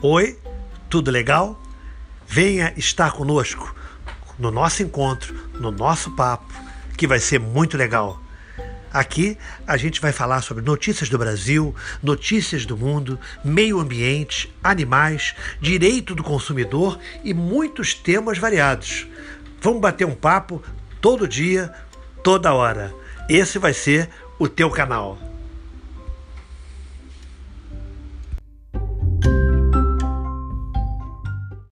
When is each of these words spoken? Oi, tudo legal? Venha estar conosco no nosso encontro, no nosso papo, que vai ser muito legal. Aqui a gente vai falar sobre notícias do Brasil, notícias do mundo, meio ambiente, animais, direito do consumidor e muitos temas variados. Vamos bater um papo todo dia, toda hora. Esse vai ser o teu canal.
Oi, 0.00 0.38
tudo 0.88 1.10
legal? 1.10 1.60
Venha 2.24 2.72
estar 2.76 3.10
conosco 3.10 3.74
no 4.38 4.48
nosso 4.48 4.80
encontro, 4.80 5.34
no 5.54 5.72
nosso 5.72 6.12
papo, 6.12 6.54
que 6.96 7.04
vai 7.04 7.18
ser 7.18 7.40
muito 7.40 7.76
legal. 7.76 8.22
Aqui 8.92 9.36
a 9.66 9.76
gente 9.76 10.00
vai 10.00 10.12
falar 10.12 10.40
sobre 10.42 10.62
notícias 10.62 11.08
do 11.08 11.18
Brasil, 11.18 11.74
notícias 12.00 12.64
do 12.64 12.76
mundo, 12.76 13.18
meio 13.44 13.80
ambiente, 13.80 14.54
animais, 14.62 15.34
direito 15.60 16.14
do 16.14 16.22
consumidor 16.22 16.96
e 17.24 17.34
muitos 17.34 17.92
temas 17.92 18.38
variados. 18.38 19.04
Vamos 19.60 19.80
bater 19.80 20.06
um 20.06 20.14
papo 20.14 20.62
todo 21.00 21.26
dia, 21.26 21.74
toda 22.22 22.54
hora. 22.54 22.94
Esse 23.28 23.58
vai 23.58 23.74
ser 23.74 24.08
o 24.38 24.46
teu 24.48 24.70
canal. 24.70 25.27